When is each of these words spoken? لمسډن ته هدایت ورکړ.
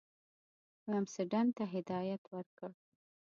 لمسډن 0.91 1.47
ته 1.57 1.63
هدایت 1.73 2.23
ورکړ. 2.33 2.69